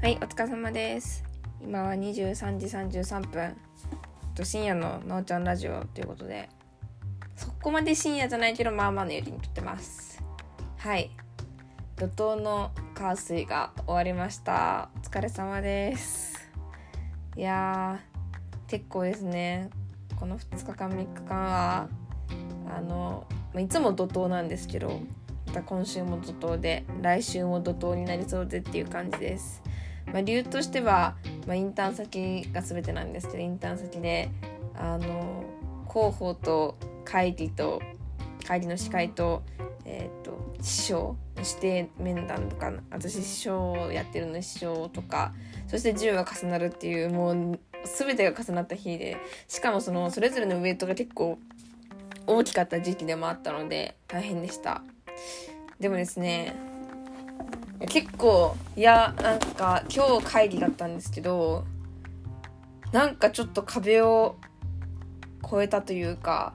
[0.00, 1.22] はい、お疲れ様です。
[1.62, 3.54] 今は23時33分。
[4.34, 6.48] と深夜のなおちゃんラジオということで、
[7.36, 10.22] そこまで深夜じゃないけど、まあまあのよりに撮ってます。
[10.78, 11.10] はい。
[11.96, 14.88] 怒涛の火水が終わりました。
[14.96, 16.50] お疲れ様です。
[17.36, 19.68] いやー、結構ですね。
[20.18, 21.88] この2日間3日間は、
[22.74, 24.98] あの、まあいつも怒涛なんですけど、
[25.48, 29.62] また今週も怒涛で、来週も怒涛になりそうでっていう感じです。
[30.12, 34.30] まあ、理由としては、まあ、インターン先が全てなんですけどインターン先で
[34.74, 35.44] あの
[35.88, 37.80] 広報と会議と
[38.46, 39.42] 会議の司会と,、
[39.84, 45.32] えー、と師匠指定面談とか私師匠をやってるの師匠とか
[45.68, 49.16] そして10が重なるっていうもう全てが重なった日で
[49.48, 51.38] しかもそのそれぞれのウエイトが結構
[52.26, 54.82] 大きかった時期でもあったので大変でした。
[55.80, 56.54] でもですね
[57.88, 61.64] 結構いやなんか今日会議だったんですけど
[62.92, 64.36] なんかちょっと壁を
[65.44, 66.54] 越えたというか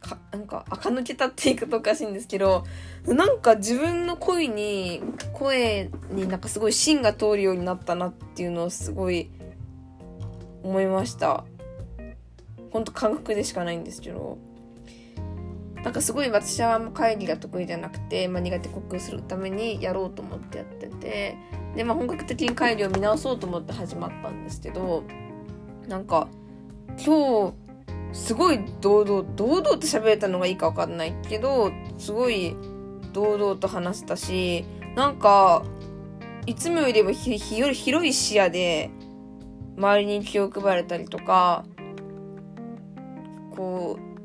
[0.00, 2.64] かなんか垢抜けたって言い方おかしいんですけど
[3.06, 9.30] なんか自分の声に声になんかすごい芯が通るようになったなっていうのをすごい
[10.62, 11.44] 思いました。
[12.72, 14.38] ほんと感覚でしかないんですけど。
[15.86, 21.38] なんかすごい私は会議が得意じゃなくて、まあ、苦手克服するためにやろうと思ってやってて
[21.76, 25.04] で、まあ、本格的に会議を見直そうと思って始まったんですけど
[25.86, 26.26] なんか
[26.98, 27.54] 今日
[28.12, 32.56] すごい堂々堂々と喋れたのがいいか分かんないけどすごい
[33.12, 34.64] 堂々と話せたし
[34.96, 35.62] なんか
[36.46, 38.90] いつもよりもひひ広い視野で
[39.78, 41.64] 周りに気を配れたりとか
[43.54, 44.15] こう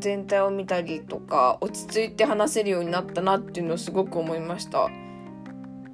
[0.00, 4.88] 全体を見たりとか落ち着いて話せるようになったなっていうのをすごく思いました。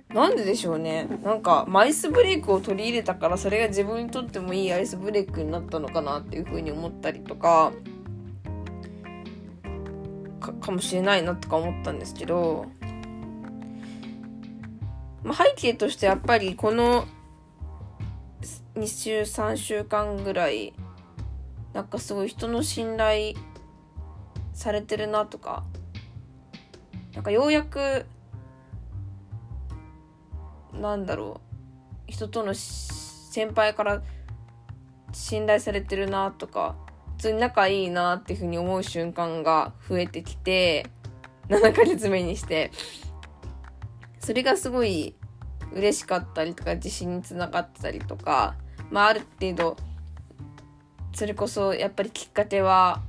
[0.09, 1.07] なんででしょうね。
[1.23, 7.73] なんかアイスブレイクを取り入れたからそれが自分にとってもいいアイスブレイクになったのかなっていうふうに思ったりとか
[10.41, 12.67] かかもしれないなとか思ったんですけど、
[15.23, 17.07] まあ、背景としてやっぱりこの
[18.77, 20.73] 2週3週間ぐらい
[21.73, 23.35] なんかすごい人の信頼
[24.57, 25.65] されてるなとか
[27.15, 28.07] なんかようやく
[30.73, 31.41] なんだろ
[32.09, 34.03] う人との先輩から
[35.13, 36.75] 信頼されてるなとか
[37.17, 40.87] 普通に仲いいなっていうふうに思う瞬間が増えてきて
[41.49, 42.71] 7ヶ月目にして
[44.19, 45.15] それがすごい
[45.73, 48.57] 嬉しかったりとか自信につながったりとか
[48.91, 49.77] まあある程度
[51.15, 53.03] それこそやっぱりきっかけは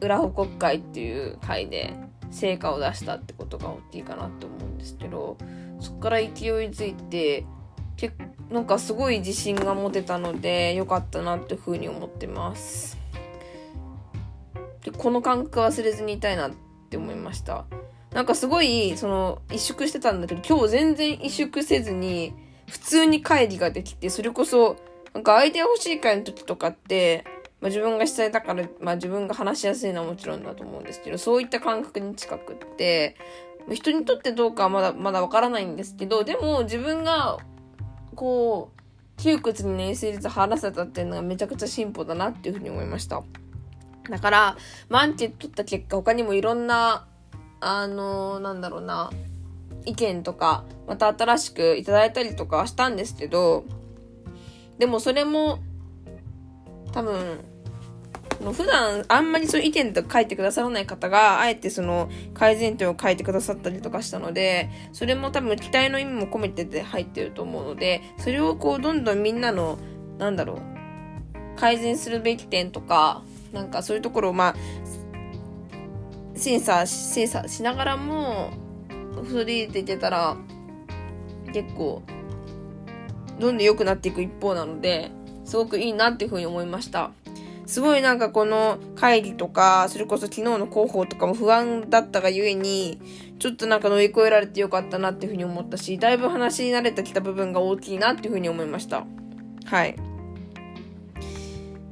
[0.00, 1.94] 裏報告会っていう会で
[2.30, 5.36] 成果を出したってことが大きいかなって思うんですけど
[5.80, 7.46] そこから勢いづいて
[7.96, 8.14] 結
[8.50, 12.98] なんかすごい自信が持てたので良かったなっていうふうに思ってます。
[14.82, 16.50] でこの感覚忘れずにいたいなっ
[16.90, 17.64] て思いました。
[18.12, 22.32] なんかすごいその萎縮してたんだけど今日全然萎縮せずに
[22.68, 24.76] 普通に会議ができてそれこそ
[25.14, 27.24] なんかアイデア欲しい会の時とかって
[27.64, 33.16] まあ、自分が主催だから、まあ、自分が話しやすいのはもちろんだと思うんですけどそういった感覚に近くって
[33.72, 37.38] 人にとってどうかはまだまだわからないんですけどでも自分が
[38.14, 38.82] こう
[39.16, 43.22] 窮屈にね SNS 話せたっていうのがめちゃくちゃ進歩だなっていうふうに思いました。
[44.10, 44.56] だから
[44.90, 47.06] まあ、アンケート取った結果他にもいろんな
[47.60, 49.10] あのー、なんだろうな
[49.86, 53.64] 意見とかまた新しくいただいたりとかはしたんですけど
[54.76, 55.60] でもそれも
[56.92, 57.42] 多分
[58.40, 69.78] 普段あんまりそういう意見とか書いてくださらない方があえてその改善点を書いてくださったりとかしたのでそれも多分期待の意味も込めてて入ってると思うのでそれをこうどんどんみんなの
[70.18, 74.54] なんだろう改善するべき点とかなんかそういうところをまあ
[76.34, 78.50] 精査精査しながらも
[79.30, 80.36] 取り入れていけたら
[81.52, 82.02] 結構
[83.38, 85.10] どんどん良くなっていく一方なので
[85.44, 87.12] すごくいいなっていうふうに思いました。
[87.66, 93.00] すごいなんかこの会議とか、それこそ昨日の広報とかも不安だったがゆえに、
[93.38, 99.06] ちょっとなんか乗り越えられてよかったなっていうふうに思ったし、だいぶ話に慣れてきた部分が大きいなっていうふうに思いました。
[99.64, 99.96] はい。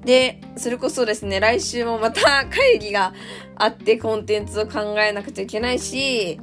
[0.05, 3.15] で、それこそですね、来週もまた会議が
[3.57, 6.39] あってコンテンツを考えなくちゃいけないし、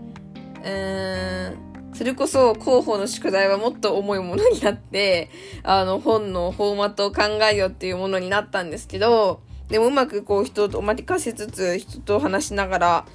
[0.63, 1.68] うーん、
[1.99, 5.29] それこそ広報の宿題はもっと重いものになって、
[5.63, 13.05] あの本のフォーマットを考えようっていうものになったんですけど、でもうまくこう人とおまりかせつつ人と話しながら、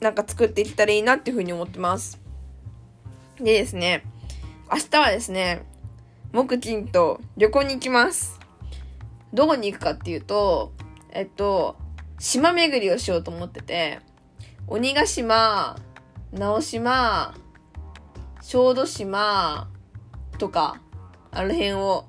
[0.00, 2.18] なんか作っていったらいいなっていうふうに思ってます。
[3.36, 4.02] でですね、
[4.72, 5.66] 明日はですね、
[6.32, 8.40] 木金と旅行に行きます。
[9.34, 10.72] どこに行くかっていうと、
[11.10, 11.76] えっと、
[12.18, 13.98] 島巡りをしようと思ってて、
[14.66, 15.76] 鬼ヶ島、
[16.32, 17.34] 直島、
[18.40, 19.68] 小豆島
[20.38, 20.80] とか、
[21.32, 22.04] あの辺を、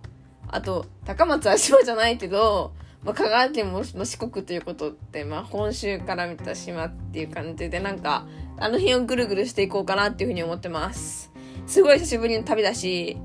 [0.48, 2.74] あと、高松は島じゃないけど、
[3.04, 8.28] まあ、香川県も四国ということって、まあ、本州から見た島っていう感じで、なんか、
[8.58, 11.32] あの辺をぐるぐるしていこうかなっていうふうに思ってます。
[11.66, 13.18] すごい久しぶりの旅だし、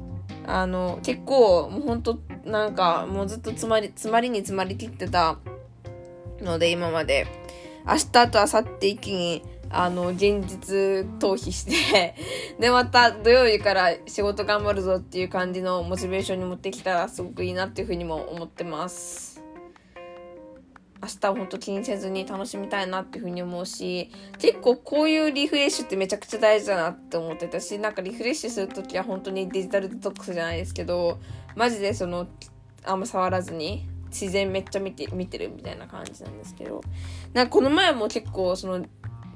[0.47, 5.39] あの、結構、もうほんと、なんか、もうずっと詰まり、詰まりに詰まりきってた
[6.41, 7.27] ので、今まで。
[7.87, 10.75] 明日と明後日一気に、あの、現実
[11.19, 12.15] 逃避して
[12.61, 19.37] で、また土曜日から仕事頑張るぞっていう感じのモチベーションに持ってきたらすごくいいなっていうふうにも思ってます。
[21.03, 31.19] 明日は本当気にせずに楽しみたいなっていうふうに思うし、結構こういうリフレッシュってめちゃくちゃ大事だなって思ってたし、なんかリフレッシュするときは本当にデジタルデトックスじゃないですけど、
[31.55, 32.27] マジでその、
[32.85, 36.81] あんま触らずに、自然めっちゃ見て、見てるみたいな感じなんですけど、
[37.35, 38.87] なんかこの前も結構その、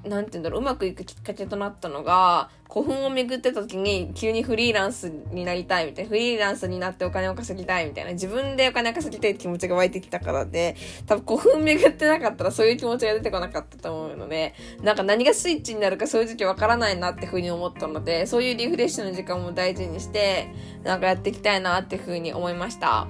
[0.05, 10.77] なんて言うんだろう、うまくいくきっかけとなったのが、古墳を巡ってた時に急にフリーランスになりたいみたいな、フリーランスになってお金を稼ぎたいみたいな、自分でお金を稼ぎたいって気持ちが湧いてきたからで、
[11.07, 20.49] 多分古墳巡ってなかったらそういう気持ちが出てこなかったと思うので、なんか何がスイッチになるかそういう時期わからないなってふうに思ったので、そういうリフレッシュの時間も大事にして、
[20.85, 23.07] なんかやっていきたいなっていうふうに思いました。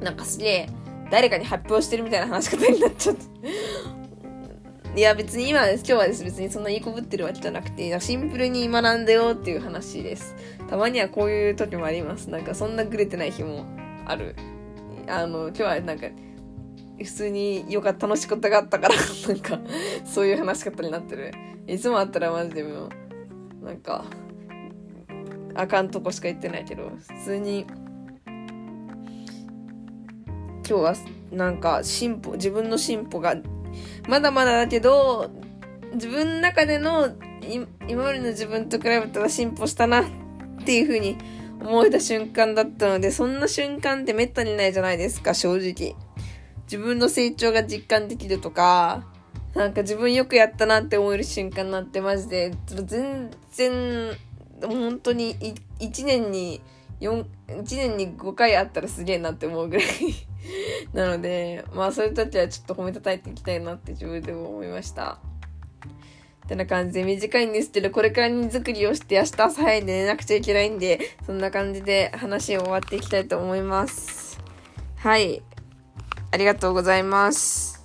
[0.00, 0.68] なんかすげえ、
[1.10, 3.24] 誰かに発表してるみたいな話し方になっちゃって
[4.96, 10.34] いや別に今今日はです別にそんないいこぶってるわけじゃなくてシンプルに学んでよっていう話です。
[10.70, 12.30] たまにはこういう時もあります。
[12.30, 13.66] なんかそんなグレてない日も
[14.06, 14.34] ある。
[15.06, 16.06] あの今日はなんか
[16.96, 18.94] 普通によかった楽しいことがあったから
[19.28, 19.60] なんか
[20.06, 21.30] そういう話し方になってる。
[21.66, 22.88] いつもあったらマジでも
[23.60, 24.06] うなんか
[25.54, 27.66] あかんとこしか言ってないけど普通に
[28.26, 30.94] 今日は
[31.30, 33.36] なんか進歩自分の進歩が
[34.08, 35.30] まだまだだけど、
[35.94, 37.08] 自分の中での
[37.88, 40.04] 今までの自分と比べたら進歩したなっ
[40.64, 41.16] ていう風に
[41.60, 45.94] 思えた瞬間だったので、そんな瞬間ってめったにないじゃないですか、正直。
[46.64, 49.04] 自分の成長が実感できるとか、
[49.54, 54.10] なんか自分よくやったなって思える瞬間なんてマジで、全然、
[54.62, 55.36] 本当に
[55.78, 56.60] 1年に
[57.00, 59.86] 4、1年に5回あったらすげえなって思うぐらい
[60.92, 65.18] なので、まあそういう時はちょっと褒めたたいていきたいなって自分でも思いました。
[66.44, 74.38] ってな感じで短いんですけど、これから荷造りをして明日朝早いんで寝なくちゃいけないんで、そんな感じで話を終わっていきたいと思います。
[74.96, 75.42] はい。
[76.30, 77.75] ありがとうございます。